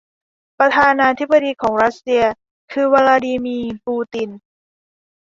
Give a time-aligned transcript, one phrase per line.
[0.57, 2.23] ประธานาธิบดีของรัสเซีย
[2.71, 4.29] คือ วลาดีมีร์ ปูติน